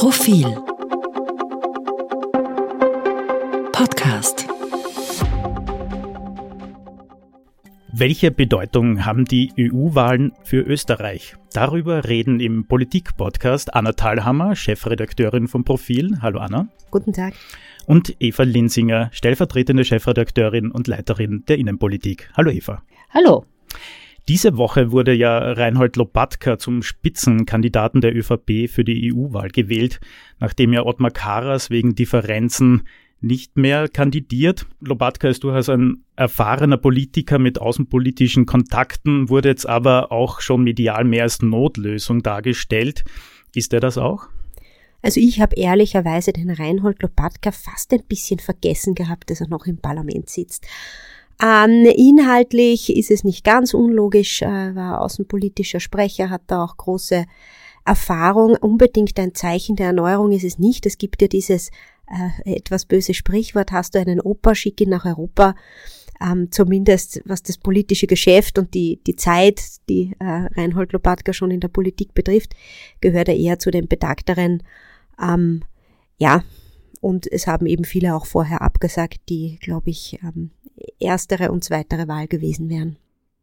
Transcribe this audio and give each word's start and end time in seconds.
Profil 0.00 0.46
Podcast 3.70 4.48
Welche 7.92 8.30
Bedeutung 8.30 9.04
haben 9.04 9.26
die 9.26 9.52
EU-Wahlen 9.58 10.32
für 10.42 10.62
Österreich? 10.62 11.34
Darüber 11.52 12.08
reden 12.08 12.40
im 12.40 12.66
Politik-Podcast 12.66 13.74
Anna 13.74 13.92
Thalhammer, 13.92 14.56
Chefredakteurin 14.56 15.48
vom 15.48 15.64
Profil. 15.64 16.16
Hallo 16.22 16.38
Anna. 16.38 16.68
Guten 16.90 17.12
Tag. 17.12 17.34
Und 17.84 18.16
Eva 18.20 18.44
Linsinger, 18.44 19.10
stellvertretende 19.12 19.84
Chefredakteurin 19.84 20.70
und 20.70 20.88
Leiterin 20.88 21.44
der 21.46 21.58
Innenpolitik. 21.58 22.30
Hallo 22.34 22.50
Eva. 22.50 22.82
Hallo. 23.10 23.44
Diese 24.30 24.56
Woche 24.56 24.92
wurde 24.92 25.12
ja 25.12 25.38
Reinhold 25.38 25.96
Lopatka 25.96 26.56
zum 26.56 26.84
Spitzenkandidaten 26.84 28.00
der 28.00 28.14
ÖVP 28.14 28.70
für 28.70 28.84
die 28.84 29.12
EU-Wahl 29.12 29.48
gewählt, 29.48 29.98
nachdem 30.38 30.72
ja 30.72 30.86
Ottmar 30.86 31.10
Karas 31.10 31.68
wegen 31.68 31.96
Differenzen 31.96 32.84
nicht 33.20 33.56
mehr 33.56 33.88
kandidiert. 33.88 34.66
Lobatka 34.78 35.26
ist 35.26 35.42
durchaus 35.42 35.68
ein 35.68 36.04
erfahrener 36.14 36.76
Politiker 36.76 37.40
mit 37.40 37.60
außenpolitischen 37.60 38.46
Kontakten, 38.46 39.28
wurde 39.28 39.48
jetzt 39.48 39.68
aber 39.68 40.12
auch 40.12 40.40
schon 40.40 40.62
medial 40.62 41.02
mehr 41.02 41.24
als 41.24 41.42
Notlösung 41.42 42.22
dargestellt. 42.22 43.02
Ist 43.52 43.72
er 43.72 43.80
das 43.80 43.98
auch? 43.98 44.28
Also 45.02 45.18
ich 45.18 45.40
habe 45.40 45.56
ehrlicherweise 45.56 46.32
den 46.32 46.50
Reinhold 46.50 47.02
Lopatka 47.02 47.50
fast 47.50 47.92
ein 47.92 48.04
bisschen 48.04 48.38
vergessen 48.38 48.94
gehabt, 48.94 49.28
dass 49.30 49.40
er 49.40 49.48
noch 49.48 49.66
im 49.66 49.78
Parlament 49.78 50.30
sitzt. 50.30 50.68
Ähm, 51.42 51.86
inhaltlich 51.86 52.94
ist 52.94 53.10
es 53.10 53.24
nicht 53.24 53.44
ganz 53.44 53.72
unlogisch, 53.72 54.42
äh, 54.42 54.74
war 54.74 55.00
außenpolitischer 55.00 55.80
Sprecher, 55.80 56.28
hat 56.28 56.42
da 56.48 56.64
auch 56.64 56.76
große 56.76 57.24
Erfahrung. 57.84 58.56
Unbedingt 58.56 59.18
ein 59.18 59.34
Zeichen 59.34 59.76
der 59.76 59.86
Erneuerung 59.86 60.32
ist 60.32 60.44
es 60.44 60.58
nicht. 60.58 60.84
Es 60.84 60.98
gibt 60.98 61.22
ja 61.22 61.28
dieses 61.28 61.70
äh, 62.44 62.56
etwas 62.56 62.84
böse 62.84 63.14
Sprichwort, 63.14 63.72
hast 63.72 63.94
du 63.94 64.00
einen 64.00 64.20
Opa, 64.20 64.54
schick 64.54 64.80
ihn 64.80 64.90
nach 64.90 65.06
Europa. 65.06 65.54
Ähm, 66.22 66.48
zumindest 66.50 67.22
was 67.24 67.42
das 67.42 67.56
politische 67.56 68.06
Geschäft 68.06 68.58
und 68.58 68.74
die, 68.74 69.00
die 69.06 69.16
Zeit, 69.16 69.62
die 69.88 70.14
äh, 70.18 70.48
Reinhold 70.54 70.92
Lopatka 70.92 71.32
schon 71.32 71.50
in 71.50 71.60
der 71.60 71.68
Politik 71.68 72.12
betrifft, 72.12 72.54
gehört 73.00 73.28
er 73.28 73.36
eher 73.36 73.58
zu 73.58 73.70
den 73.70 73.88
betagteren. 73.88 74.62
Ähm, 75.18 75.62
ja, 76.18 76.42
und 77.00 77.26
es 77.32 77.46
haben 77.46 77.64
eben 77.64 77.84
viele 77.84 78.14
auch 78.14 78.26
vorher 78.26 78.60
abgesagt, 78.60 79.20
die, 79.30 79.58
glaube 79.62 79.88
ich, 79.88 80.18
ähm, 80.22 80.50
erstere 80.98 81.50
und 81.50 81.64
zweitere 81.64 82.08
Wahl 82.08 82.26
gewesen 82.26 82.68
wären. 82.68 82.96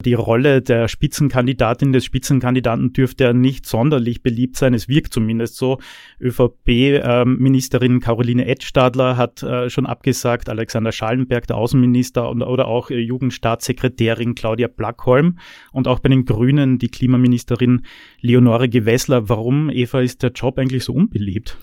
Die 0.06 0.14
Rolle 0.14 0.62
der 0.62 0.88
Spitzenkandidatin 0.88 1.92
des 1.92 2.06
Spitzenkandidaten 2.06 2.94
dürfte 2.94 3.24
ja 3.24 3.34
nicht 3.34 3.66
sonderlich 3.66 4.22
beliebt 4.22 4.56
sein. 4.56 4.76
Es 4.76 4.88
wirkt 4.88 5.12
zumindest 5.12 5.58
so. 5.58 5.80
ÖVP-Ministerin 6.22 8.00
Caroline 8.00 8.46
Edstadler 8.46 9.18
hat 9.18 9.42
äh, 9.42 9.72
schon 9.72 9.88
abgesagt, 9.88 10.50
Alexander 10.50 10.92
Schallenberg, 10.92 11.48
der 11.48 11.58
Außenminister, 11.58 12.30
oder 12.30 12.68
auch 12.68 12.92
Jugendstaatssekretärin 12.92 14.36
Claudia 14.36 14.68
Blackholm 14.68 15.40
und 15.72 15.88
auch 15.88 15.98
bei 15.98 16.10
den 16.10 16.26
Grünen 16.26 16.78
die 16.78 16.90
Klimaministerin 16.90 17.82
Leonore 18.22 18.70
Gewessler. 18.70 19.30
Warum, 19.30 19.72
Eva, 19.72 20.02
ist 20.02 20.22
der 20.22 20.32
Job 20.32 20.60
eigentlich 20.60 20.84
so 20.84 20.94
unbeliebt? 20.94 21.58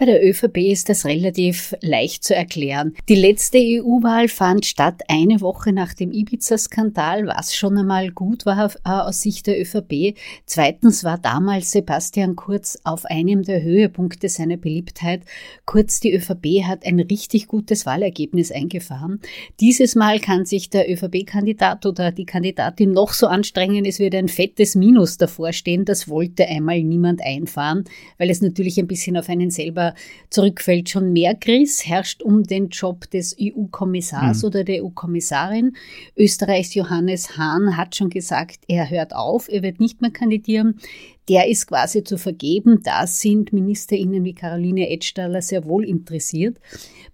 Bei 0.00 0.06
der 0.06 0.26
ÖVP 0.26 0.56
ist 0.72 0.88
das 0.88 1.04
relativ 1.04 1.74
leicht 1.82 2.24
zu 2.24 2.34
erklären. 2.34 2.94
Die 3.10 3.16
letzte 3.16 3.58
EU-Wahl 3.58 4.28
fand 4.28 4.64
statt 4.64 5.02
eine 5.08 5.42
Woche 5.42 5.74
nach 5.74 5.92
dem 5.92 6.10
Ibiza-Skandal, 6.10 7.26
was 7.26 7.54
schon 7.54 7.76
einmal 7.76 8.10
gut 8.10 8.46
war 8.46 8.70
äh, 8.86 8.88
aus 8.88 9.20
Sicht 9.20 9.46
der 9.46 9.60
ÖVP. 9.60 10.16
Zweitens 10.46 11.04
war 11.04 11.18
damals 11.18 11.72
Sebastian 11.72 12.34
Kurz 12.34 12.78
auf 12.82 13.04
einem 13.04 13.42
der 13.42 13.62
Höhepunkte 13.62 14.30
seiner 14.30 14.56
Beliebtheit. 14.56 15.20
Kurz, 15.66 16.00
die 16.00 16.14
ÖVP 16.14 16.64
hat 16.64 16.86
ein 16.86 17.00
richtig 17.00 17.46
gutes 17.46 17.84
Wahlergebnis 17.84 18.50
eingefahren. 18.50 19.20
Dieses 19.60 19.96
Mal 19.96 20.18
kann 20.18 20.46
sich 20.46 20.70
der 20.70 20.90
ÖVP-Kandidat 20.90 21.84
oder 21.84 22.10
die 22.10 22.24
Kandidatin 22.24 22.92
noch 22.92 23.12
so 23.12 23.26
anstrengen, 23.26 23.84
es 23.84 23.98
wird 23.98 24.14
ein 24.14 24.28
fettes 24.28 24.76
Minus 24.76 25.18
davor 25.18 25.52
stehen. 25.52 25.84
Das 25.84 26.08
wollte 26.08 26.46
einmal 26.46 26.82
niemand 26.82 27.20
einfahren, 27.20 27.84
weil 28.16 28.30
es 28.30 28.40
natürlich 28.40 28.78
ein 28.78 28.86
bisschen 28.86 29.18
auf 29.18 29.28
einen 29.28 29.50
selber 29.50 29.89
zurückfällt. 30.30 30.88
Schon 30.90 31.12
mehr 31.12 31.34
Chris 31.34 31.86
herrscht 31.86 32.22
um 32.22 32.44
den 32.44 32.68
Job 32.68 33.10
des 33.10 33.36
EU-Kommissars 33.40 34.42
mhm. 34.42 34.46
oder 34.46 34.64
der 34.64 34.84
EU-Kommissarin. 34.84 35.76
Österreichs 36.16 36.74
Johannes 36.74 37.36
Hahn 37.36 37.76
hat 37.76 37.96
schon 37.96 38.10
gesagt, 38.10 38.60
er 38.68 38.90
hört 38.90 39.14
auf, 39.14 39.48
er 39.48 39.62
wird 39.62 39.80
nicht 39.80 40.00
mehr 40.00 40.10
kandidieren. 40.10 40.80
Der 41.28 41.48
ist 41.48 41.66
quasi 41.66 42.02
zu 42.02 42.18
vergeben. 42.18 42.80
Da 42.82 43.06
sind 43.06 43.52
MinisterInnen 43.52 44.24
wie 44.24 44.34
Caroline 44.34 44.88
Edstaller 44.88 45.42
sehr 45.42 45.64
wohl 45.64 45.84
interessiert. 45.84 46.58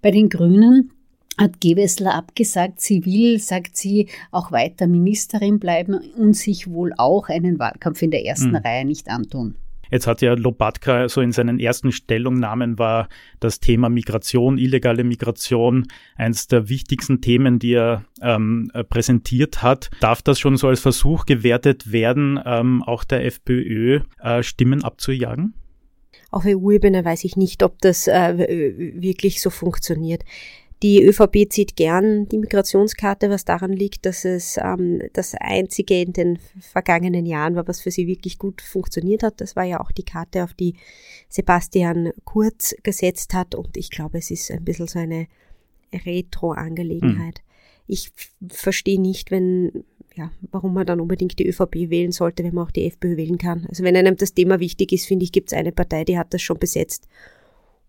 Bei 0.01 0.11
den 0.11 0.29
Grünen 0.29 0.93
hat 1.39 1.61
Gewessler 1.61 2.15
abgesagt, 2.15 2.81
sie 2.81 3.05
will, 3.05 3.39
sagt 3.39 3.77
sie, 3.77 4.09
auch 4.31 4.53
weiter 4.53 4.87
Ministerin 4.87 5.59
bleiben 5.59 5.95
und 6.17 6.35
sich 6.35 6.71
wohl 6.71 6.93
auch 6.97 7.29
einen 7.29 7.59
Wahlkampf 7.59 8.03
in 8.03 8.11
der 8.11 8.25
ersten 8.25 8.51
mhm. 8.51 8.57
Reihe 8.57 8.85
nicht 8.85 9.09
antun. 9.09 9.57
Jetzt 9.91 10.07
hat 10.07 10.23
ja 10.23 10.35
Lobatka 10.35 11.09
so 11.09 11.21
in 11.21 11.33
seinen 11.33 11.59
ersten 11.59 11.93
Stellungnahmen 11.93 12.79
war 12.79 13.09
das 13.41 13.61
Thema 13.61 13.89
Migration, 13.89 14.59
illegale 14.59 15.05
Migration, 15.05 15.87
eines 16.17 16.49
der 16.49 16.69
wichtigsten 16.69 17.21
Themen, 17.21 17.59
die 17.59 17.75
er 17.75 18.05
ähm, 18.21 18.71
präsentiert 18.89 19.63
hat. 19.63 19.91
Darf 20.01 20.23
das 20.23 20.39
schon 20.39 20.57
so 20.57 20.69
als 20.69 20.81
Versuch 20.81 21.27
gewertet 21.27 21.93
werden, 21.93 22.41
ähm, 22.45 22.83
auch 22.83 23.05
der 23.05 23.25
FPÖ 23.25 24.01
äh, 24.21 24.43
Stimmen 24.43 24.85
abzujagen? 24.85 25.55
Auf 26.31 26.45
EU-Ebene 26.45 27.05
weiß 27.05 27.25
ich 27.25 27.37
nicht, 27.37 27.63
ob 27.63 27.81
das 27.81 28.09
äh, 28.09 28.93
wirklich 29.01 29.41
so 29.41 29.51
funktioniert. 29.51 30.23
Die 30.83 31.03
ÖVP 31.03 31.49
zieht 31.49 31.75
gern 31.77 32.29
die 32.29 32.37
Migrationskarte, 32.37 33.31
was 33.31 33.47
daran 33.47 33.73
liegt, 33.73 34.05
dass 34.05 34.27
es 34.27 34.59
ähm, 34.63 35.01
das 35.15 35.35
einzige 35.35 36.03
in 36.03 36.13
den 36.13 36.39
vergangenen 36.61 37.25
Jahren 37.25 37.57
war, 37.57 37.67
was 37.67 37.81
für 37.81 37.91
sie 37.91 38.07
wirklich 38.07 38.39
gut 38.39 38.61
funktioniert 38.61 39.23
hat. 39.23 39.41
Das 39.41 39.57
war 39.57 39.65
ja 39.65 39.81
auch 39.81 39.91
die 39.91 40.05
Karte, 40.05 40.45
auf 40.45 40.53
die 40.53 40.75
Sebastian 41.31 42.11
Kurz 42.25 42.75
gesetzt 42.83 43.33
hat. 43.33 43.55
Und 43.55 43.77
ich 43.79 43.91
glaube, 43.91 44.19
es 44.19 44.31
ist 44.31 44.51
ein 44.51 44.65
bisschen 44.65 44.87
so 44.87 44.99
eine 44.99 45.29
Retro-Angelegenheit. 45.95 47.41
Mhm. 47.41 47.85
Ich 47.87 48.13
verstehe 48.51 49.01
nicht, 49.01 49.31
wenn, 49.31 49.85
ja, 50.15 50.31
warum 50.51 50.75
man 50.75 50.87
dann 50.87 51.01
unbedingt 51.01 51.39
die 51.39 51.49
ÖVP 51.49 51.89
wählen 51.89 52.13
sollte, 52.13 52.45
wenn 52.45 52.55
man 52.55 52.67
auch 52.67 52.71
die 52.71 52.87
FPÖ 52.87 53.17
wählen 53.17 53.39
kann. 53.39 53.65
Also 53.71 53.83
wenn 53.83 53.97
einem 53.97 54.17
das 54.17 54.35
Thema 54.35 54.61
wichtig 54.61 54.93
ist, 54.93 55.07
finde 55.07 55.25
ich, 55.25 55.33
gibt 55.33 55.53
es 55.53 55.59
eine 55.59 55.73
Partei, 55.73 56.05
die 56.05 56.19
hat 56.19 56.35
das 56.35 56.43
schon 56.43 56.59
besetzt 56.59 57.09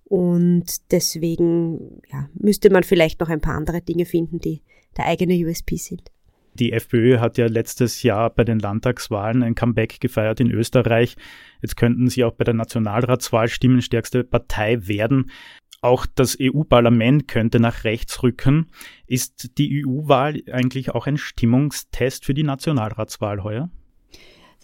und 0.10 0.92
deswegen 0.92 2.02
ja, 2.12 2.30
müsste 2.34 2.70
man 2.70 2.84
vielleicht 2.84 3.20
noch 3.20 3.30
ein 3.30 3.42
paar 3.42 3.56
andere 3.56 3.82
Dinge 3.82 4.06
finden, 4.06 4.40
die 4.40 4.62
der 4.96 5.06
eigene 5.06 5.34
USP 5.34 5.76
sind. 5.76 6.12
Die 6.54 6.72
FPÖ 6.72 7.20
hat 7.20 7.38
ja 7.38 7.46
letztes 7.48 8.02
Jahr 8.02 8.32
bei 8.32 8.44
den 8.44 8.58
Landtagswahlen 8.58 9.44
ein 9.44 9.54
Comeback 9.54 10.00
gefeiert 10.00 10.40
in 10.40 10.50
Österreich. 10.50 11.16
Jetzt 11.62 11.78
könnten 11.78 12.08
sie 12.08 12.24
auch 12.24 12.32
bei 12.32 12.46
der 12.46 12.56
Nationalratswahl 12.56 13.48
stimmenstärkste 13.48 14.24
Partei 14.24 14.88
werden. 14.88 15.30
Auch 15.82 16.08
das 16.08 16.38
EU-Parlament 16.42 17.28
könnte 17.28 17.60
nach 17.60 17.84
rechts 17.84 18.24
rücken. 18.24 18.72
Ist 19.06 19.60
die 19.60 19.86
EU-Wahl 19.86 20.42
eigentlich 20.52 20.90
auch 20.92 21.06
ein 21.06 21.18
Stimmungstest 21.18 22.26
für 22.26 22.34
die 22.34 22.44
Nationalratswahl 22.44 23.44
heuer? 23.44 23.70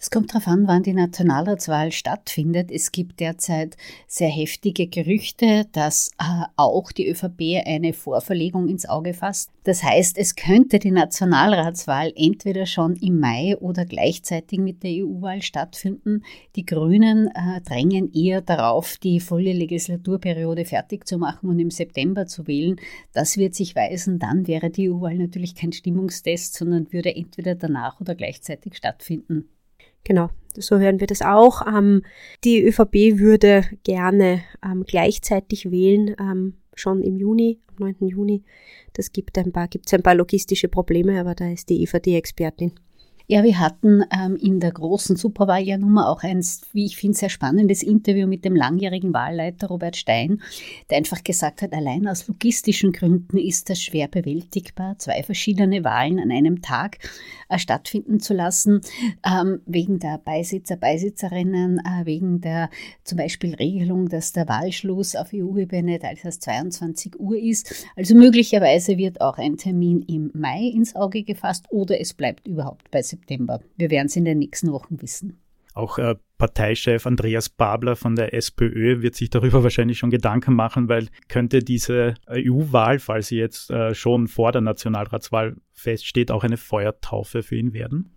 Es 0.04 0.12
kommt 0.12 0.32
darauf 0.32 0.48
an, 0.48 0.68
wann 0.68 0.84
die 0.84 0.92
Nationalratswahl 0.94 1.94
stattfindet. 1.94 2.72
Es 2.72 2.92
gibt 2.92 3.22
derzeit 3.22 3.78
sehr 4.06 4.28
heftige 4.28 4.88
Gerüchte, 4.88 5.66
dass 5.72 6.12
äh, 6.20 6.44
auch 6.58 6.92
die 6.92 7.08
ÖVP 7.08 7.66
eine 7.66 7.94
Vorverlegung 7.94 8.68
ins 8.68 8.86
Auge 8.86 9.14
fasst. 9.14 9.52
Das 9.64 9.82
heißt, 9.82 10.18
es 10.18 10.36
könnte 10.36 10.80
die 10.80 10.92
Nationalratswahl 10.92 12.12
entweder 12.18 12.66
schon 12.66 12.98
im 12.98 13.22
Mai 13.22 13.56
oder 13.58 13.86
gleichzeitig 13.86 14.60
mit 14.60 14.84
der 14.84 15.06
EU-Wahl 15.06 15.42
stattfinden. 15.42 16.26
Die 16.58 16.66
Grünen 16.66 17.28
äh, 17.28 17.62
drängen 17.62 18.12
eher 18.12 18.42
darauf, 18.42 18.98
die 18.98 19.22
volle 19.22 19.54
Legislaturperiode 19.54 20.66
fertig 20.66 21.08
zu 21.08 21.18
machen 21.18 21.50
und 21.50 21.60
im 21.60 21.72
September 21.72 22.26
zu 22.28 22.46
wählen. 22.46 22.76
Das 23.14 23.38
wird 23.38 23.56
sich 23.56 23.74
weisen. 23.78 24.20
Dann 24.20 24.48
wäre 24.48 24.70
die 24.70 24.90
EU-Wahl 24.90 25.16
natürlich 25.16 25.56
kein 25.56 25.72
Stimmungstest, 25.72 26.56
sondern 26.56 26.92
würde 26.92 27.16
entweder 27.16 27.56
danach 27.56 28.02
oder 28.02 28.16
gleichzeitig 28.16 28.76
stattfinden. 28.76 29.48
Genau, 30.04 30.30
so 30.56 30.78
hören 30.80 31.00
wir 31.00 31.08
das 31.08 31.22
auch. 31.22 31.66
Ähm, 31.66 32.04
die 32.44 32.64
ÖVP 32.64 33.20
würde 33.20 33.64
gerne 33.84 34.42
ähm, 34.64 34.84
gleichzeitig 34.86 35.72
wählen, 35.72 36.16
ähm, 36.20 36.56
schon 36.76 37.02
im 37.02 37.18
Juni, 37.18 37.60
am 37.68 37.76
9. 37.88 38.08
Juni. 38.08 38.44
Das 38.94 39.12
gibt 39.12 39.38
ein 39.38 39.52
paar, 39.52 39.68
gibt's 39.68 39.94
ein 39.94 40.04
paar 40.04 40.16
logistische 40.16 40.68
Probleme, 40.68 41.20
aber 41.20 41.36
da 41.36 41.50
ist 41.50 41.70
die 41.70 41.82
Eva 41.82 42.00
die 42.00 42.16
Expertin. 42.16 42.74
Ja, 43.26 43.42
wir 43.42 43.58
hatten 43.58 44.04
ähm, 44.12 44.36
in 44.36 44.60
der 44.60 44.74
großen 44.74 45.16
Superwahljahrnummer 45.16 46.10
auch 46.10 46.24
ein, 46.24 46.42
wie 46.74 46.86
ich 46.86 46.98
finde, 46.98 47.18
sehr 47.18 47.30
spannendes 47.30 47.82
Interview 47.82 48.28
mit 48.28 48.44
dem 48.44 48.54
langjährigen 48.54 49.14
Wahlleiter 49.14 49.68
Robert 49.68 49.96
Stein, 49.96 50.42
der 50.90 50.98
einfach 50.98 51.24
gesagt 51.24 51.62
hat, 51.62 51.72
allein 51.72 52.06
aus 52.06 52.28
logistischen 52.28 52.92
Gründen 52.92 53.38
ist 53.38 53.70
das 53.70 53.82
schwer 53.82 54.10
bewältigbar, 54.10 55.00
zwei 55.00 55.24
verschiedene 55.24 55.86
Wahlen 55.86 56.20
an 56.20 56.32
einem 56.32 56.62
Tag 56.62 56.98
äh, 57.48 57.58
stattfinden 57.58 58.20
zu 58.20 58.34
lassen, 58.34 58.82
ähm, 59.26 59.62
wegen 59.66 60.00
der 60.00 60.18
Beisitzer, 60.18 60.76
Beisitzerinnen, 60.76 61.80
äh, 61.80 62.06
wegen 62.06 62.42
der 62.42 62.70
zum 63.06 63.20
Beispiel 63.20 63.56
Regelung, 63.56 64.10
dass 64.10 64.34
der 64.34 64.50
Wahlschluss 64.50 65.16
auf 65.16 65.30
EU-Ebene 65.34 65.98
teils 66.00 66.40
22 66.40 67.18
Uhr 67.22 67.38
ist. 67.38 67.88
Also 67.96 68.16
möglicherweise 68.16 68.98
wird 68.98 69.22
auch 69.22 69.38
ein 69.38 69.56
Termin 69.56 70.02
im 70.02 70.30
Mai 70.34 70.68
ins 70.76 70.94
Auge 70.94 71.24
gefasst 71.24 71.68
oder 71.70 72.02
es 72.02 72.14
bleibt 72.14 72.46
überhaupt 72.50 72.92
bei 72.92 73.02
September. 73.14 73.62
Wir 73.78 73.90
werden 73.90 74.08
es 74.08 74.16
in 74.16 74.26
den 74.26 74.40
nächsten 74.40 74.72
Wochen 74.72 75.02
wissen. 75.02 75.40
Auch 75.74 75.98
äh, 75.98 76.16
Parteichef 76.38 77.08
Andreas 77.08 77.50
Babler 77.50 77.96
von 77.96 78.16
der 78.16 78.34
SPÖ 78.34 79.02
wird 79.02 79.16
sich 79.16 79.30
darüber 79.30 79.64
wahrscheinlich 79.64 79.98
schon 79.98 80.12
Gedanken 80.12 80.54
machen, 80.54 80.88
weil 80.88 81.08
könnte 81.30 81.60
diese 81.60 82.16
EU-Wahl, 82.30 83.00
falls 83.00 83.28
sie 83.28 83.38
jetzt 83.38 83.72
äh, 83.72 83.96
schon 83.96 84.28
vor 84.28 84.52
der 84.52 84.62
Nationalratswahl 84.62 85.56
feststeht, 85.72 86.32
auch 86.32 86.44
eine 86.44 86.58
Feuertaufe 86.58 87.42
für 87.42 87.56
ihn 87.56 87.74
werden? 87.74 88.12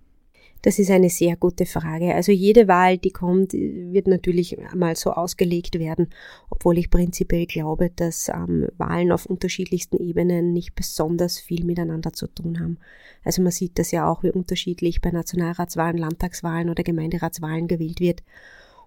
Das 0.67 0.81
ist 0.81 0.91
eine 0.91 1.11
sehr 1.11 1.37
gute 1.37 1.65
Frage. 1.65 2.13
Also 2.13 2.33
jede 2.33 2.67
Wahl, 2.67 2.99
die 2.99 3.13
kommt, 3.13 3.53
wird 3.53 4.09
natürlich 4.09 4.57
mal 4.75 4.97
so 4.97 5.13
ausgelegt 5.13 5.79
werden, 5.79 6.09
obwohl 6.51 6.77
ich 6.77 6.91
prinzipiell 6.91 7.47
glaube, 7.47 7.93
dass 7.95 8.29
ähm, 8.29 8.67
Wahlen 8.77 9.13
auf 9.13 9.27
unterschiedlichsten 9.27 9.97
Ebenen 9.99 10.53
nicht 10.53 10.75
besonders 10.75 11.39
viel 11.39 11.65
miteinander 11.65 12.13
zu 12.15 12.27
tun 12.27 12.59
haben. 12.59 12.79
Also 13.23 13.43
man 13.43 13.53
sieht 13.53 13.79
das 13.79 13.93
ja 13.93 14.11
auch, 14.11 14.25
wie 14.25 14.33
unterschiedlich 14.33 15.01
bei 15.01 15.13
Nationalratswahlen, 15.13 15.99
Landtagswahlen 15.99 16.69
oder 16.69 16.83
Gemeinderatswahlen 16.83 17.69
gewählt 17.69 18.01
wird. 18.01 18.25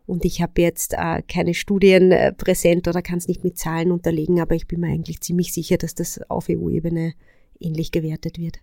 Und 0.05 0.25
ich 0.25 0.41
habe 0.41 0.61
jetzt 0.61 0.95
äh, 0.97 1.21
keine 1.29 1.53
Studien 1.53 2.11
äh, 2.11 2.33
präsent 2.33 2.89
oder 2.89 3.01
kann 3.01 3.19
es 3.19 3.29
nicht 3.29 3.45
mit 3.45 3.57
Zahlen 3.57 3.93
unterlegen, 3.93 4.41
aber 4.41 4.55
ich 4.55 4.67
bin 4.67 4.81
mir 4.81 4.87
eigentlich 4.87 5.21
ziemlich 5.21 5.53
sicher, 5.53 5.77
dass 5.77 5.95
das 5.95 6.19
auf 6.29 6.47
EU-Ebene 6.49 7.13
ähnlich 7.57 7.91
gewertet 7.91 8.37
wird. 8.37 8.57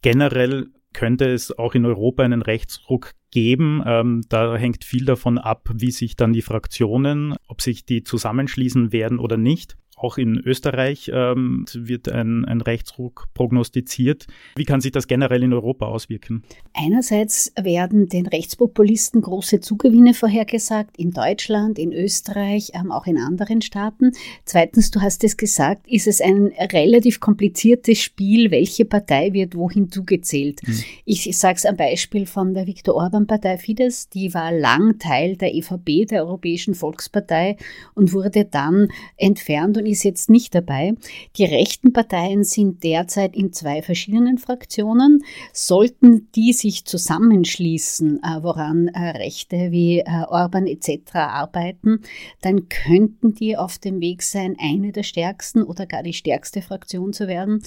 Generell 0.00 0.70
könnte 0.92 1.26
es 1.26 1.56
auch 1.56 1.74
in 1.74 1.86
Europa 1.86 2.22
einen 2.22 2.42
Rechtsruck 2.42 3.12
geben. 3.30 3.82
Ähm, 3.86 4.22
da 4.28 4.56
hängt 4.56 4.84
viel 4.84 5.04
davon 5.04 5.38
ab, 5.38 5.68
wie 5.72 5.90
sich 5.90 6.16
dann 6.16 6.32
die 6.32 6.42
Fraktionen, 6.42 7.36
ob 7.48 7.62
sich 7.62 7.84
die 7.84 8.02
zusammenschließen 8.02 8.92
werden 8.92 9.18
oder 9.18 9.36
nicht. 9.36 9.76
Auch 10.00 10.16
in 10.16 10.38
Österreich 10.38 11.10
ähm, 11.12 11.66
wird 11.74 12.08
ein, 12.08 12.46
ein 12.46 12.62
Rechtsruck 12.62 13.28
prognostiziert. 13.34 14.26
Wie 14.56 14.64
kann 14.64 14.80
sich 14.80 14.92
das 14.92 15.06
generell 15.06 15.42
in 15.42 15.52
Europa 15.52 15.84
auswirken? 15.84 16.42
Einerseits 16.72 17.52
werden 17.60 18.08
den 18.08 18.26
Rechtspopulisten 18.26 19.20
große 19.20 19.60
Zugewinne 19.60 20.14
vorhergesagt 20.14 20.96
in 20.96 21.10
Deutschland, 21.10 21.78
in 21.78 21.92
Österreich, 21.92 22.70
ähm, 22.72 22.92
auch 22.92 23.06
in 23.06 23.18
anderen 23.18 23.60
Staaten. 23.60 24.12
Zweitens, 24.46 24.90
du 24.90 25.02
hast 25.02 25.22
es 25.22 25.36
gesagt, 25.36 25.86
ist 25.86 26.06
es 26.06 26.22
ein 26.22 26.50
relativ 26.72 27.20
kompliziertes 27.20 27.98
Spiel, 27.98 28.50
welche 28.50 28.86
Partei 28.86 29.34
wird 29.34 29.54
wohin 29.54 29.90
zugezählt. 29.90 30.62
Hm. 30.64 30.78
Ich 31.04 31.36
sage 31.36 31.56
es 31.56 31.66
am 31.66 31.76
Beispiel 31.76 32.24
von 32.24 32.54
der 32.54 32.66
Viktor 32.66 32.94
Orban-Partei 32.94 33.58
Fidesz, 33.58 34.08
die 34.08 34.32
war 34.32 34.50
lang 34.50 34.98
Teil 34.98 35.36
der 35.36 35.54
EVP, 35.54 36.06
der 36.06 36.24
Europäischen 36.24 36.74
Volkspartei, 36.74 37.58
und 37.94 38.14
wurde 38.14 38.46
dann 38.46 38.88
entfernt 39.18 39.76
und 39.76 39.89
ist 39.90 40.04
jetzt 40.04 40.30
nicht 40.30 40.54
dabei. 40.54 40.94
Die 41.36 41.44
rechten 41.44 41.92
Parteien 41.92 42.44
sind 42.44 42.82
derzeit 42.82 43.36
in 43.36 43.52
zwei 43.52 43.82
verschiedenen 43.82 44.38
Fraktionen. 44.38 45.22
Sollten 45.52 46.30
die 46.34 46.52
sich 46.52 46.84
zusammenschließen, 46.84 48.22
äh, 48.22 48.42
woran 48.42 48.88
äh, 48.88 49.10
Rechte 49.10 49.70
wie 49.70 50.00
äh, 50.00 50.24
Orban 50.28 50.66
etc. 50.66 51.14
arbeiten, 51.14 52.00
dann 52.40 52.68
könnten 52.68 53.34
die 53.34 53.56
auf 53.56 53.78
dem 53.78 54.00
Weg 54.00 54.22
sein, 54.22 54.56
eine 54.58 54.92
der 54.92 55.02
stärksten 55.02 55.62
oder 55.62 55.86
gar 55.86 56.02
die 56.02 56.12
stärkste 56.12 56.62
Fraktion 56.62 57.12
zu 57.12 57.28
werden. 57.28 57.62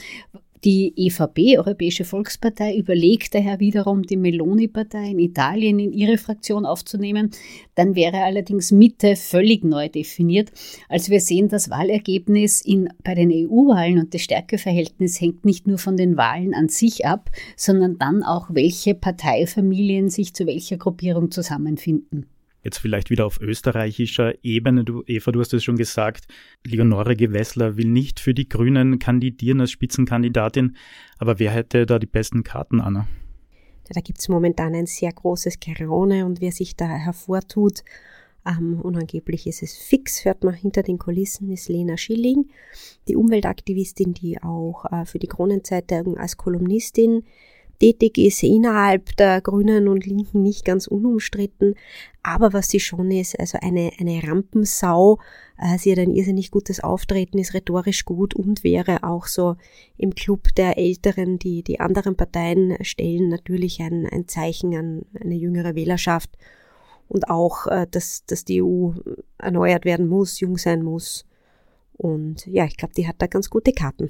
Die 0.64 0.94
EVP, 0.96 1.58
Europäische 1.58 2.06
Volkspartei, 2.06 2.78
überlegt 2.78 3.36
daher 3.36 3.60
wiederum, 3.60 4.04
die 4.04 4.16
Meloni-Partei 4.16 5.10
in 5.10 5.20
Italien 5.20 5.78
in 5.78 5.92
ihre 5.92 6.18
Fraktion 6.18 6.66
aufzunehmen. 6.66 7.32
Dann 7.76 7.96
wäre 7.96 8.24
allerdings 8.24 8.72
Mitte 8.72 9.18
völlig 9.18 9.66
neu 9.66 9.90
definiert. 9.90 10.54
Also 10.88 11.12
wir 11.12 11.20
sehen, 11.20 11.50
das 11.50 11.70
Wahlergebnis 11.70 12.62
in, 12.62 12.88
bei 13.04 13.14
den 13.14 13.30
EU-Wahlen 13.30 14.00
und 14.00 14.14
das 14.14 14.22
Stärkeverhältnis 14.22 15.20
hängt 15.20 15.44
nicht 15.44 15.68
nur 15.68 15.80
von 15.80 15.98
den 15.98 16.16
Wahlen 16.16 16.54
an 16.54 16.70
sich 16.70 17.06
ab, 17.06 17.30
sondern 17.58 17.98
dann 17.98 18.24
auch, 18.24 18.48
welche 18.54 18.96
Parteifamilien 18.96 20.10
sich 20.10 20.34
zu 20.34 20.48
welcher 20.48 20.78
Gruppierung 20.78 21.30
zusammenfinden. 21.30 22.28
Jetzt 22.64 22.78
vielleicht 22.78 23.10
wieder 23.10 23.26
auf 23.26 23.42
österreichischer 23.42 24.34
Ebene. 24.44 24.86
Du, 24.86 25.04
Eva, 25.06 25.32
du 25.32 25.42
hast 25.42 25.54
es 25.54 25.64
schon 25.64 25.76
gesagt, 25.76 26.26
Leonore 26.66 27.16
Gewessler 27.16 27.78
will 27.78 27.90
nicht 27.90 28.20
für 28.20 28.34
die 28.34 28.48
Grünen 28.48 29.00
kandidieren 29.00 29.60
als 29.62 29.72
Spitzenkandidatin. 29.72 30.78
Aber 31.18 31.40
wer 31.40 31.52
hätte 31.52 31.86
da 31.86 32.00
die 32.00 32.08
besten 32.08 32.44
Karten, 32.44 32.80
Anna? 32.80 33.08
Da 33.90 34.00
gibt 34.00 34.20
es 34.20 34.30
momentan 34.30 34.74
ein 34.74 34.86
sehr 34.86 35.12
großes 35.12 35.60
Geraume 35.60 36.26
und 36.26 36.40
wer 36.40 36.54
sich 36.54 36.78
da 36.78 36.88
hervortut, 36.88 37.84
ähm, 38.46 38.82
und 38.82 38.98
angeblich 38.98 39.48
ist 39.48 39.64
es 39.64 39.76
fix, 39.76 40.26
hört 40.26 40.44
man 40.44 40.54
hinter 40.54 40.84
den 40.84 40.98
Kulissen, 40.98 41.50
ist 41.52 41.70
Lena 41.70 41.98
Schilling, 41.98 42.50
die 43.08 43.16
Umweltaktivistin, 43.16 44.14
die 44.14 44.42
auch 44.42 44.86
äh, 44.92 45.06
für 45.06 45.20
die 45.20 45.28
Kronenzeitung 45.28 46.18
als 46.18 46.38
Kolumnistin 46.38 47.24
tätig 47.84 48.18
ist, 48.18 48.44
innerhalb 48.44 49.18
der 49.18 49.42
Grünen 49.42 49.90
und 49.90 50.06
Linken 50.06 50.42
nicht 50.42 50.64
ganz 50.64 50.88
unumstritten. 50.88 51.76
Aber 52.22 52.54
was 52.54 52.70
sie 52.70 52.80
schon 52.80 53.12
ist, 53.12 53.38
also 53.38 53.58
eine, 53.62 53.92
eine 54.00 54.24
Rampensau, 54.24 55.20
äh, 55.58 55.78
sie 55.78 55.92
hat 55.92 56.00
ein 56.00 56.16
irrsinnig 56.16 56.50
gutes 56.50 56.80
Auftreten, 56.80 57.40
ist 57.40 57.54
rhetorisch 57.54 58.06
gut 58.06 58.36
und 58.36 58.64
wäre 58.64 59.04
auch 59.04 59.28
so 59.28 59.58
im 59.98 60.16
Club 60.16 60.56
der 60.56 60.78
Älteren, 60.78 61.40
die 61.40 61.62
die 61.62 61.82
anderen 61.82 62.16
Parteien 62.16 62.78
stellen, 62.86 63.28
natürlich 63.28 63.82
ein, 63.82 64.08
ein 64.08 64.30
Zeichen 64.30 64.74
an 64.78 65.02
eine 65.20 65.36
jüngere 65.36 65.76
Wählerschaft 65.76 66.30
und 67.10 67.30
auch, 67.30 67.68
äh, 67.68 67.86
dass, 67.92 68.26
dass 68.26 68.46
die 68.46 68.64
EU 68.64 68.92
erneuert 69.38 69.84
werden 69.84 70.08
muss, 70.08 70.40
jung 70.40 70.58
sein 70.58 70.84
muss. 70.84 71.26
Und 71.98 72.46
ja, 72.46 72.64
ich 72.64 72.78
glaube, 72.78 72.94
die 72.94 73.10
hat 73.10 73.18
da 73.20 73.28
ganz 73.28 73.50
gute 73.50 73.74
Karten. 73.74 74.10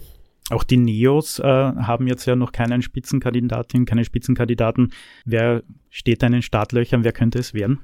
Auch 0.49 0.63
die 0.63 0.77
Neos 0.77 1.39
äh, 1.39 1.43
haben 1.43 2.07
jetzt 2.07 2.25
ja 2.25 2.35
noch 2.35 2.51
keinen 2.51 2.81
Spitzenkandidatin, 2.81 3.85
keine 3.85 4.03
Spitzenkandidaten. 4.03 4.91
Wer 5.25 5.63
steht 5.89 6.21
da 6.21 6.27
in 6.27 6.33
den 6.33 6.41
Startlöchern? 6.41 7.03
Wer 7.03 7.13
könnte 7.13 7.39
es 7.39 7.53
werden? 7.53 7.79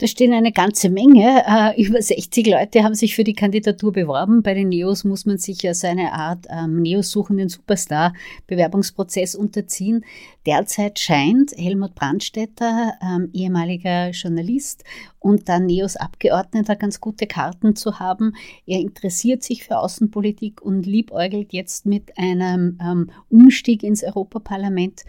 Da 0.00 0.06
stehen 0.06 0.32
eine 0.32 0.52
ganze 0.52 0.90
Menge. 0.90 1.42
Äh, 1.44 1.82
über 1.82 2.00
60 2.00 2.46
Leute 2.46 2.84
haben 2.84 2.94
sich 2.94 3.16
für 3.16 3.24
die 3.24 3.32
Kandidatur 3.32 3.92
beworben. 3.92 4.44
Bei 4.44 4.54
den 4.54 4.68
Neos 4.68 5.02
muss 5.02 5.26
man 5.26 5.38
sich 5.38 5.62
ja 5.62 5.74
so 5.74 5.88
eine 5.88 6.12
Art 6.12 6.46
ähm, 6.50 6.80
Neos-suchenden 6.82 7.48
Superstar-Bewerbungsprozess 7.48 9.34
unterziehen. 9.34 10.04
Derzeit 10.46 11.00
scheint 11.00 11.50
Helmut 11.56 11.96
Brandstätter, 11.96 12.92
ähm, 13.02 13.30
ehemaliger 13.32 14.10
Journalist 14.10 14.84
und 15.18 15.48
dann 15.48 15.66
Neos 15.66 15.96
Abgeordneter, 15.96 16.76
ganz 16.76 17.00
gute 17.00 17.26
Karten 17.26 17.74
zu 17.74 17.98
haben. 17.98 18.36
Er 18.66 18.78
interessiert 18.78 19.42
sich 19.42 19.64
für 19.64 19.78
Außenpolitik 19.78 20.62
und 20.62 20.86
liebäugelt 20.86 21.52
jetzt 21.52 21.86
mit 21.86 22.16
einem 22.16 22.78
ähm, 22.80 23.10
Umstieg 23.30 23.82
ins 23.82 24.04
Europaparlament. 24.04 25.02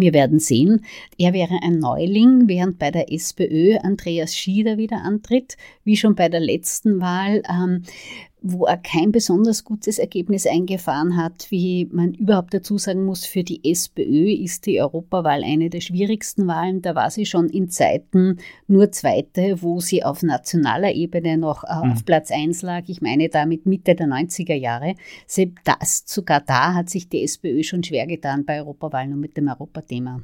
Wir 0.00 0.12
werden 0.12 0.38
sehen. 0.38 0.84
Er 1.18 1.32
wäre 1.32 1.60
ein 1.62 1.78
Neuling, 1.78 2.48
während 2.48 2.78
bei 2.78 2.90
der 2.90 3.12
SPÖ 3.12 3.78
Andreas 3.82 4.36
Schieder 4.36 4.78
wieder 4.78 5.02
antritt, 5.02 5.56
wie 5.84 5.96
schon 5.96 6.14
bei 6.14 6.28
der 6.28 6.40
letzten 6.40 7.00
Wahl. 7.00 7.42
Ähm, 7.48 7.82
wo 8.42 8.66
er 8.66 8.76
kein 8.76 9.12
besonders 9.12 9.64
gutes 9.64 9.98
Ergebnis 9.98 10.46
eingefahren 10.46 11.16
hat, 11.16 11.50
wie 11.50 11.88
man 11.92 12.14
überhaupt 12.14 12.54
dazu 12.54 12.78
sagen 12.78 13.04
muss, 13.04 13.26
für 13.26 13.44
die 13.44 13.70
SPÖ 13.70 14.30
ist 14.32 14.66
die 14.66 14.80
Europawahl 14.80 15.44
eine 15.44 15.70
der 15.70 15.80
schwierigsten 15.80 16.46
Wahlen. 16.46 16.82
Da 16.82 16.94
war 16.94 17.10
sie 17.10 17.26
schon 17.26 17.48
in 17.48 17.68
Zeiten 17.68 18.38
nur 18.66 18.92
zweite, 18.92 19.62
wo 19.62 19.80
sie 19.80 20.04
auf 20.04 20.22
nationaler 20.22 20.92
Ebene 20.92 21.36
noch 21.36 21.62
mhm. 21.64 21.92
auf 21.92 22.04
Platz 22.04 22.30
eins 22.30 22.62
lag. 22.62 22.84
Ich 22.86 23.00
meine 23.00 23.28
damit 23.28 23.66
Mitte 23.66 23.94
der 23.94 24.06
90er 24.06 24.54
Jahre. 24.54 24.94
Das, 25.64 26.04
sogar 26.06 26.40
da 26.40 26.74
hat 26.74 26.90
sich 26.90 27.08
die 27.08 27.22
SPÖ 27.22 27.62
schon 27.62 27.84
schwer 27.84 28.06
getan 28.06 28.44
bei 28.44 28.60
Europawahlen 28.60 29.12
und 29.12 29.20
mit 29.20 29.36
dem 29.36 29.48
Europathema. 29.48 30.22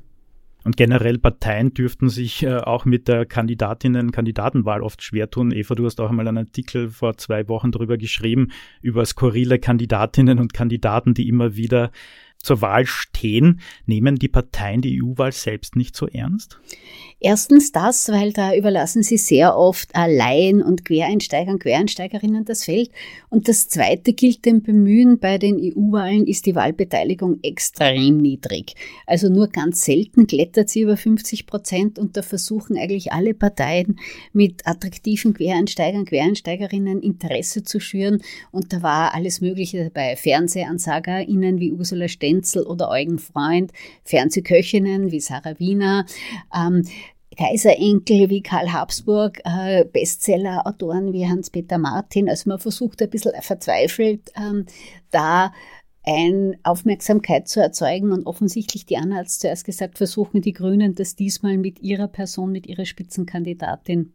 Und 0.67 0.77
generell 0.77 1.17
Parteien 1.19 1.75
dürften 1.75 2.09
sich 2.09 2.43
äh, 2.43 2.57
auch 2.57 2.87
mit 2.87 3.07
der 3.07 3.25
Kandidatinnen-Kandidatenwahl 3.25 4.83
oft 4.83 5.01
schwer 5.01 5.31
tun. 5.31 5.53
Eva, 5.53 5.77
du 5.77 5.87
hast 5.87 6.01
auch 6.01 6.11
einmal 6.11 6.27
einen 6.27 6.39
Artikel 6.39 6.91
vor 6.91 7.17
zwei 7.19 7.49
Wochen 7.49 7.71
darüber 7.71 7.97
geschrieben, 7.97 8.49
über 8.83 9.07
skurrile 9.07 9.61
Kandidatinnen 9.61 10.41
und 10.41 10.55
Kandidaten, 10.55 11.15
die 11.15 11.29
immer 11.29 11.55
wieder 11.55 11.93
zur 12.47 12.63
Wahl 12.63 12.87
stehen, 12.87 13.61
nehmen 13.85 14.17
die 14.17 14.29
Parteien 14.29 14.81
die 14.81 15.03
EU-Wahl 15.03 15.33
selbst 15.33 15.77
nicht 15.77 15.97
so 15.97 16.07
ernst? 16.07 16.59
Erstens 17.19 17.73
das, 17.73 18.11
weil 18.11 18.35
da 18.35 18.55
überlassen 18.55 19.03
sie 19.03 19.17
sehr 19.17 19.57
oft 19.57 19.91
Laien 19.95 20.61
und 20.61 20.85
Quereinsteigern, 20.85 21.59
Quereinsteigerinnen 21.59 22.45
das 22.45 22.65
Feld. 22.65 22.91
Und 23.31 23.49
das 23.49 23.69
Zweite 23.69 24.13
gilt 24.13 24.45
dem 24.45 24.63
Bemühen 24.63 25.19
bei 25.19 25.39
den 25.39 25.57
EU-Wahlen, 25.57 26.27
ist 26.27 26.45
die 26.45 26.55
Wahlbeteiligung 26.55 27.39
extrem 27.43 28.19
niedrig. 28.19 28.75
Also 29.07 29.31
nur 29.31 29.49
ganz 29.49 29.85
selten 29.87 30.27
klettert 30.27 30.69
sie 30.69 30.83
über 30.83 30.99
50 30.99 31.47
Prozent 31.47 31.99
und 31.99 32.19
da 32.19 32.23
versuchen 32.23 32.77
eigentlich 32.77 33.13
alle 33.13 33.33
Parteien 33.33 33.99
mit 34.35 34.67
attraktiven 34.67 35.33
Quereinsteigern, 35.33 36.05
Quereinsteigerinnen 36.05 37.01
Interesse 37.01 37.65
zu 37.65 37.81
schüren. 37.81 38.21
Und 38.53 38.75
da 38.75 38.83
war 38.83 39.15
alles 39.15 39.41
Mögliche 39.41 39.83
dabei. 39.85 40.17
FernsehansagerInnen 40.17 41.61
wie 41.61 41.73
Ursula 41.73 42.09
Stenzel 42.37 42.65
oder 42.65 42.91
Eugen 42.91 43.19
Freund, 43.19 43.73
Fernsehköchinnen 44.05 45.11
wie 45.11 45.21
Sarah 45.21 45.59
Wiener, 45.59 46.07
ähm, 46.55 46.83
Kaiserenkel 47.37 48.31
wie 48.31 48.43
Karl 48.43 48.73
Habsburg, 48.73 49.41
äh, 49.45 49.85
Bestseller-Autoren 49.85 51.13
wie 51.13 51.27
Hans-Peter 51.27 51.77
Martin. 51.77 52.29
Also 52.29 52.49
man 52.49 52.59
versucht 52.59 53.03
ein 53.03 53.11
bisschen 53.11 53.33
verzweifelt 53.41 54.33
ähm, 54.37 54.67
da 55.11 55.53
ein 56.05 56.57
Aufmerksamkeit 56.63 57.49
zu 57.49 57.61
erzeugen 57.61 58.13
und 58.13 58.27
offensichtlich, 58.27 58.87
die 58.87 58.97
Anna 58.97 59.17
hat 59.17 59.27
es 59.27 59.39
zuerst 59.39 59.65
gesagt, 59.65 59.99
versuchen 59.99 60.41
die 60.41 60.53
Grünen 60.53 60.95
das 60.95 61.17
diesmal 61.17 61.59
mit 61.59 61.81
ihrer 61.81 62.09
Person, 62.09 62.53
mit 62.53 62.67
ihrer 62.67 62.85
Spitzenkandidatin 62.85 64.13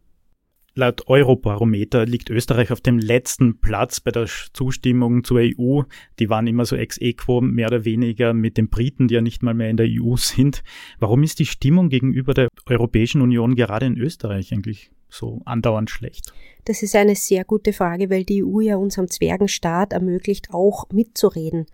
Laut 0.74 1.06
Eurobarometer 1.06 2.06
liegt 2.06 2.30
Österreich 2.30 2.72
auf 2.72 2.80
dem 2.80 2.98
letzten 2.98 3.60
Platz 3.60 4.00
bei 4.00 4.10
der 4.10 4.26
Zustimmung 4.54 5.22
zur 5.22 5.40
EU. 5.40 5.82
Die 6.18 6.30
waren 6.30 6.46
immer 6.46 6.64
so 6.64 6.76
ex 6.76 6.98
equo, 6.98 7.42
mehr 7.42 7.66
oder 7.66 7.84
weniger 7.84 8.32
mit 8.32 8.56
den 8.56 8.70
Briten, 8.70 9.06
die 9.06 9.14
ja 9.14 9.20
nicht 9.20 9.42
mal 9.42 9.52
mehr 9.52 9.68
in 9.68 9.76
der 9.76 9.86
EU 9.86 10.16
sind. 10.16 10.62
Warum 10.98 11.22
ist 11.24 11.38
die 11.40 11.46
Stimmung 11.46 11.90
gegenüber 11.90 12.32
der 12.32 12.48
Europäischen 12.64 13.20
Union 13.20 13.54
gerade 13.54 13.84
in 13.84 13.98
Österreich 13.98 14.52
eigentlich 14.54 14.90
so 15.12 15.42
andauernd 15.44 15.90
schlecht? 15.90 16.32
Das 16.64 16.82
ist 16.84 16.94
eine 16.94 17.16
sehr 17.16 17.44
gute 17.44 17.72
Frage, 17.72 18.08
weil 18.08 18.24
die 18.24 18.44
EU 18.44 18.60
ja 18.60 18.76
unserem 18.76 19.10
Zwergenstaat 19.10 19.92
ermöglicht, 19.92 20.50
auch 20.52 20.88
mitzureden. 20.92 21.66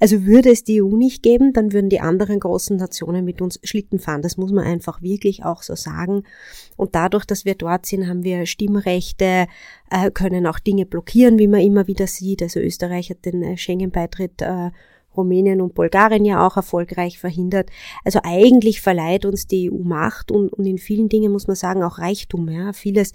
Also 0.00 0.24
würde 0.24 0.50
es 0.50 0.64
die 0.64 0.82
EU 0.82 0.96
nicht 0.96 1.22
geben, 1.22 1.54
dann 1.54 1.72
würden 1.72 1.88
die 1.88 2.00
anderen 2.00 2.40
großen 2.40 2.76
Nationen 2.76 3.24
mit 3.24 3.40
uns 3.40 3.58
Schlitten 3.64 3.98
fahren. 3.98 4.20
Das 4.20 4.36
muss 4.36 4.52
man 4.52 4.64
einfach 4.64 5.00
wirklich 5.00 5.44
auch 5.44 5.62
so 5.62 5.74
sagen. 5.74 6.24
Und 6.76 6.94
dadurch, 6.94 7.24
dass 7.24 7.46
wir 7.46 7.54
dort 7.54 7.86
sind, 7.86 8.06
haben 8.06 8.22
wir 8.22 8.44
Stimmrechte, 8.44 9.46
äh, 9.90 10.10
können 10.12 10.46
auch 10.46 10.58
Dinge 10.58 10.84
blockieren, 10.84 11.38
wie 11.38 11.48
man 11.48 11.60
immer 11.60 11.86
wieder 11.86 12.06
sieht. 12.06 12.42
Also 12.42 12.60
Österreich 12.60 13.08
hat 13.08 13.24
den 13.24 13.42
äh, 13.42 13.56
Schengen-Beitritt 13.56 14.42
äh, 14.42 14.70
Rumänien 15.16 15.60
und 15.60 15.74
Bulgarien 15.74 16.24
ja 16.24 16.46
auch 16.46 16.56
erfolgreich 16.56 17.18
verhindert. 17.18 17.70
Also 18.04 18.20
eigentlich 18.22 18.80
verleiht 18.80 19.24
uns 19.24 19.46
die 19.46 19.70
EU 19.70 19.82
Macht 19.82 20.30
und, 20.30 20.52
und 20.52 20.66
in 20.66 20.78
vielen 20.78 21.08
Dingen 21.08 21.32
muss 21.32 21.46
man 21.46 21.56
sagen 21.56 21.82
auch 21.82 21.98
Reichtum. 21.98 22.48
Ja. 22.48 22.72
Vieles, 22.72 23.12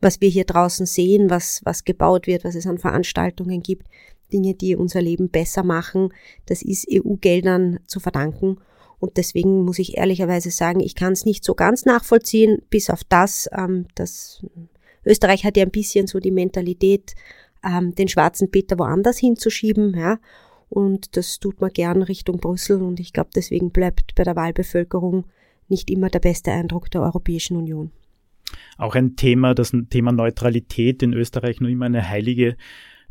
was 0.00 0.20
wir 0.20 0.28
hier 0.28 0.44
draußen 0.44 0.86
sehen, 0.86 1.30
was, 1.30 1.60
was 1.64 1.84
gebaut 1.84 2.26
wird, 2.26 2.44
was 2.44 2.54
es 2.54 2.66
an 2.66 2.78
Veranstaltungen 2.78 3.62
gibt, 3.62 3.86
Dinge, 4.32 4.54
die 4.54 4.76
unser 4.76 5.02
Leben 5.02 5.28
besser 5.28 5.62
machen, 5.62 6.12
das 6.46 6.62
ist 6.62 6.86
EU-Geldern 6.90 7.80
zu 7.86 8.00
verdanken. 8.00 8.58
Und 8.98 9.16
deswegen 9.16 9.64
muss 9.64 9.78
ich 9.78 9.96
ehrlicherweise 9.96 10.50
sagen, 10.50 10.80
ich 10.80 10.94
kann 10.94 11.14
es 11.14 11.24
nicht 11.24 11.42
so 11.42 11.54
ganz 11.54 11.86
nachvollziehen, 11.86 12.62
bis 12.68 12.90
auf 12.90 13.02
das, 13.04 13.48
ähm, 13.56 13.86
dass 13.94 14.44
Österreich 15.04 15.44
hat 15.44 15.56
ja 15.56 15.64
ein 15.64 15.70
bisschen 15.70 16.06
so 16.06 16.20
die 16.20 16.30
Mentalität, 16.30 17.14
ähm, 17.64 17.94
den 17.94 18.08
schwarzen 18.08 18.50
Peter 18.50 18.78
woanders 18.78 19.18
hinzuschieben, 19.18 19.96
ja. 19.98 20.18
Und 20.70 21.16
das 21.16 21.40
tut 21.40 21.60
man 21.60 21.70
gern 21.70 22.02
Richtung 22.02 22.38
Brüssel 22.38 22.80
und 22.80 23.00
ich 23.00 23.12
glaube, 23.12 23.30
deswegen 23.34 23.70
bleibt 23.70 24.14
bei 24.14 24.22
der 24.22 24.36
Wahlbevölkerung 24.36 25.26
nicht 25.68 25.90
immer 25.90 26.08
der 26.08 26.20
beste 26.20 26.52
Eindruck 26.52 26.90
der 26.90 27.02
Europäischen 27.02 27.56
Union. 27.56 27.90
Auch 28.78 28.94
ein 28.94 29.16
Thema, 29.16 29.54
das 29.54 29.72
Thema 29.90 30.12
Neutralität 30.12 31.02
in 31.02 31.12
Österreich 31.12 31.60
nur 31.60 31.70
immer 31.70 31.86
eine 31.86 32.08
heilige 32.08 32.56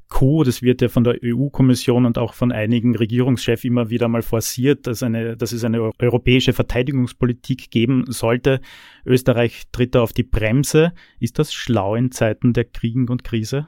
Kuh, 0.07 0.43
das 0.43 0.63
wird 0.63 0.81
ja 0.81 0.89
von 0.89 1.03
der 1.03 1.19
EU-Kommission 1.23 2.05
und 2.05 2.17
auch 2.17 2.33
von 2.33 2.51
einigen 2.51 2.95
Regierungschefs 2.95 3.63
immer 3.63 3.91
wieder 3.91 4.07
mal 4.07 4.23
forciert, 4.23 4.87
dass, 4.87 5.03
eine, 5.03 5.37
dass 5.37 5.51
es 5.51 5.63
eine 5.63 5.91
europäische 5.99 6.51
Verteidigungspolitik 6.51 7.69
geben 7.69 8.05
sollte. 8.07 8.59
Österreich 9.05 9.65
tritt 9.71 9.93
da 9.93 10.01
auf 10.01 10.11
die 10.11 10.23
Bremse. 10.23 10.93
Ist 11.19 11.37
das 11.37 11.53
schlau 11.53 11.93
in 11.93 12.11
Zeiten 12.11 12.53
der 12.53 12.65
Kriegen 12.65 13.07
und 13.07 13.23
Krise? 13.23 13.67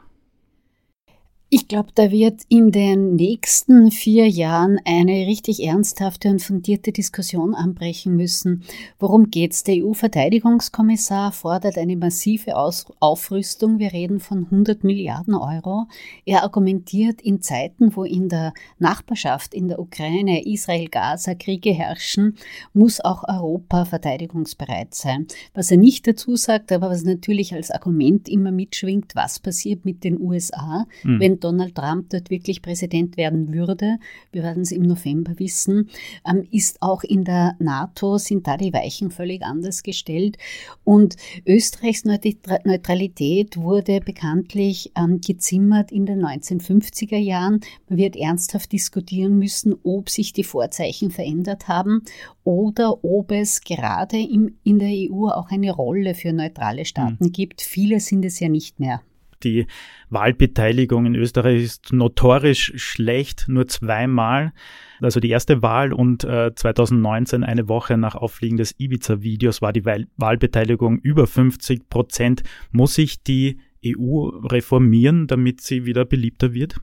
Ich 1.53 1.67
glaube, 1.67 1.89
da 1.95 2.11
wird 2.11 2.43
in 2.47 2.71
den 2.71 3.15
nächsten 3.17 3.91
vier 3.91 4.25
Jahren 4.29 4.79
eine 4.85 5.27
richtig 5.27 5.61
ernsthafte 5.61 6.29
und 6.29 6.41
fundierte 6.41 6.93
Diskussion 6.93 7.53
anbrechen 7.53 8.15
müssen. 8.15 8.63
Worum 8.99 9.31
geht's? 9.31 9.65
Der 9.65 9.83
EU-Verteidigungskommissar 9.83 11.33
fordert 11.33 11.77
eine 11.77 11.97
massive 11.97 12.55
Aus 12.55 12.85
Aufrüstung. 13.01 13.79
Wir 13.79 13.91
reden 13.91 14.21
von 14.21 14.45
100 14.45 14.85
Milliarden 14.85 15.33
Euro. 15.33 15.87
Er 16.23 16.43
argumentiert 16.43 17.21
in 17.21 17.41
Zeiten, 17.41 17.97
wo 17.97 18.05
in 18.05 18.29
der 18.29 18.53
Nachbarschaft, 18.79 19.53
in 19.53 19.67
der 19.67 19.79
Ukraine, 19.79 20.45
Israel, 20.45 20.87
Gaza 20.87 21.35
Kriege 21.35 21.73
herrschen, 21.73 22.37
muss 22.73 23.01
auch 23.01 23.25
Europa 23.27 23.83
verteidigungsbereit 23.83 24.93
sein. 24.93 25.27
Was 25.53 25.69
er 25.69 25.75
nicht 25.75 26.07
dazu 26.07 26.37
sagt, 26.37 26.71
aber 26.71 26.89
was 26.89 27.03
natürlich 27.03 27.53
als 27.53 27.71
Argument 27.71 28.29
immer 28.29 28.53
mitschwingt, 28.53 29.17
was 29.17 29.39
passiert 29.39 29.83
mit 29.83 30.05
den 30.05 30.17
USA, 30.17 30.85
mhm. 31.03 31.19
wenn 31.19 31.40
Donald 31.43 31.75
Trump 31.75 32.09
dort 32.09 32.29
wirklich 32.29 32.61
Präsident 32.61 33.17
werden 33.17 33.53
würde, 33.53 33.97
wir 34.31 34.43
werden 34.43 34.63
es 34.63 34.71
im 34.71 34.83
November 34.83 35.37
wissen, 35.37 35.89
ähm, 36.27 36.47
ist 36.51 36.81
auch 36.81 37.03
in 37.03 37.23
der 37.23 37.55
NATO, 37.59 38.17
sind 38.17 38.47
da 38.47 38.57
die 38.57 38.73
Weichen 38.73 39.11
völlig 39.11 39.43
anders 39.43 39.83
gestellt. 39.83 40.37
Und 40.83 41.15
Österreichs 41.45 42.05
Neutralität 42.05 43.57
wurde 43.57 43.99
bekanntlich 43.99 44.91
ähm, 44.95 45.19
gezimmert 45.21 45.91
in 45.91 46.05
den 46.05 46.23
1950er 46.23 47.17
Jahren. 47.17 47.61
Man 47.89 47.97
wird 47.97 48.15
ernsthaft 48.15 48.71
diskutieren 48.71 49.37
müssen, 49.37 49.75
ob 49.83 50.09
sich 50.09 50.33
die 50.33 50.43
Vorzeichen 50.43 51.11
verändert 51.11 51.67
haben 51.67 52.03
oder 52.43 53.03
ob 53.03 53.31
es 53.31 53.61
gerade 53.61 54.17
im, 54.19 54.57
in 54.63 54.79
der 54.79 54.89
EU 54.89 55.27
auch 55.27 55.49
eine 55.49 55.71
Rolle 55.71 56.15
für 56.15 56.33
neutrale 56.33 56.85
Staaten 56.85 57.25
mhm. 57.25 57.31
gibt. 57.31 57.61
Viele 57.61 57.99
sind 57.99 58.25
es 58.25 58.39
ja 58.39 58.49
nicht 58.49 58.79
mehr. 58.79 59.01
Die 59.43 59.67
Wahlbeteiligung 60.09 61.05
in 61.05 61.15
Österreich 61.15 61.63
ist 61.63 61.93
notorisch 61.93 62.73
schlecht, 62.75 63.45
nur 63.47 63.67
zweimal. 63.67 64.53
Also 64.99 65.19
die 65.19 65.29
erste 65.29 65.61
Wahl 65.61 65.93
und 65.93 66.23
äh, 66.23 66.53
2019, 66.53 67.43
eine 67.43 67.67
Woche 67.67 67.97
nach 67.97 68.15
Auffliegen 68.15 68.57
des 68.57 68.75
Ibiza-Videos, 68.79 69.61
war 69.61 69.73
die 69.73 69.85
Wahlbeteiligung 69.85 70.99
über 70.99 71.27
50 71.27 71.89
Prozent. 71.89 72.43
Muss 72.71 72.95
sich 72.95 73.23
die 73.23 73.59
EU 73.85 74.27
reformieren, 74.27 75.27
damit 75.27 75.61
sie 75.61 75.85
wieder 75.85 76.05
beliebter 76.05 76.53
wird? 76.53 76.75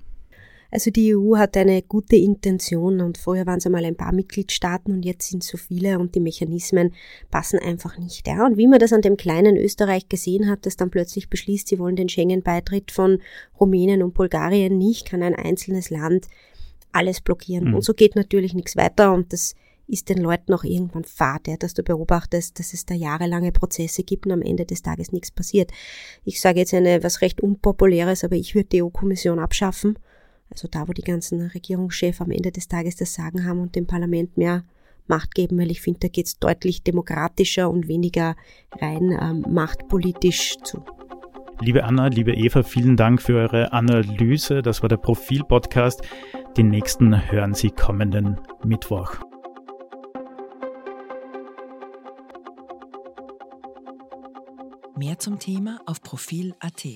Also 0.70 0.90
die 0.90 1.16
EU 1.16 1.36
hat 1.36 1.56
eine 1.56 1.82
gute 1.82 2.16
Intention 2.16 3.00
und 3.00 3.16
vorher 3.16 3.46
waren 3.46 3.58
es 3.58 3.66
einmal 3.66 3.84
ein 3.84 3.96
paar 3.96 4.12
Mitgliedstaaten 4.12 4.92
und 4.92 5.04
jetzt 5.04 5.30
sind 5.30 5.42
so 5.42 5.56
viele 5.56 5.98
und 5.98 6.14
die 6.14 6.20
Mechanismen 6.20 6.92
passen 7.30 7.58
einfach 7.58 7.96
nicht. 7.96 8.26
Ja. 8.26 8.44
Und 8.44 8.58
wie 8.58 8.66
man 8.66 8.78
das 8.78 8.92
an 8.92 9.00
dem 9.00 9.16
kleinen 9.16 9.56
Österreich 9.56 10.08
gesehen 10.08 10.48
hat, 10.48 10.66
das 10.66 10.76
dann 10.76 10.90
plötzlich 10.90 11.30
beschließt, 11.30 11.68
sie 11.68 11.78
wollen 11.78 11.96
den 11.96 12.10
Schengen-Beitritt 12.10 12.90
von 12.90 13.20
Rumänien 13.58 14.02
und 14.02 14.14
Bulgarien 14.14 14.76
nicht, 14.76 15.06
kann 15.06 15.22
ein 15.22 15.34
einzelnes 15.34 15.88
Land 15.88 16.26
alles 16.92 17.22
blockieren. 17.22 17.68
Mhm. 17.68 17.74
Und 17.76 17.82
so 17.82 17.94
geht 17.94 18.14
natürlich 18.14 18.52
nichts 18.52 18.76
weiter 18.76 19.12
und 19.14 19.32
das 19.32 19.54
ist 19.86 20.10
den 20.10 20.18
Leuten 20.18 20.52
auch 20.52 20.64
irgendwann 20.64 21.04
fad, 21.04 21.48
ja, 21.48 21.56
dass 21.56 21.72
du 21.72 21.82
beobachtest, 21.82 22.58
dass 22.58 22.74
es 22.74 22.84
da 22.84 22.94
jahrelange 22.94 23.52
Prozesse 23.52 24.02
gibt 24.02 24.26
und 24.26 24.32
am 24.32 24.42
Ende 24.42 24.66
des 24.66 24.82
Tages 24.82 25.12
nichts 25.12 25.30
passiert. 25.30 25.72
Ich 26.24 26.42
sage 26.42 26.58
jetzt 26.58 26.74
eine 26.74 27.02
was 27.02 27.22
recht 27.22 27.40
unpopuläres, 27.40 28.22
aber 28.22 28.36
ich 28.36 28.54
würde 28.54 28.68
die 28.68 28.82
EU-Kommission 28.82 29.38
abschaffen 29.38 29.98
also 30.50 30.68
da, 30.68 30.88
wo 30.88 30.92
die 30.92 31.02
ganzen 31.02 31.42
Regierungschefs 31.42 32.20
am 32.20 32.30
Ende 32.30 32.52
des 32.52 32.68
Tages 32.68 32.96
das 32.96 33.14
Sagen 33.14 33.44
haben 33.44 33.60
und 33.60 33.76
dem 33.76 33.86
Parlament 33.86 34.36
mehr 34.36 34.64
Macht 35.06 35.34
geben, 35.34 35.58
weil 35.58 35.70
ich 35.70 35.80
finde, 35.80 36.00
da 36.00 36.08
geht 36.08 36.26
es 36.26 36.38
deutlich 36.38 36.82
demokratischer 36.82 37.70
und 37.70 37.88
weniger 37.88 38.36
rein 38.78 39.16
ähm, 39.18 39.44
machtpolitisch 39.48 40.56
zu. 40.62 40.84
Liebe 41.60 41.84
Anna, 41.84 42.06
liebe 42.06 42.34
Eva, 42.34 42.62
vielen 42.62 42.96
Dank 42.96 43.20
für 43.20 43.36
eure 43.36 43.72
Analyse. 43.72 44.62
Das 44.62 44.82
war 44.82 44.88
der 44.88 44.98
Profil-Podcast. 44.98 46.02
Den 46.56 46.68
nächsten 46.68 47.30
hören 47.32 47.54
Sie 47.54 47.70
kommenden 47.70 48.38
Mittwoch. 48.64 49.16
Mehr 54.96 55.18
zum 55.18 55.38
Thema 55.38 55.80
auf 55.86 56.02
Profil.at. 56.02 56.86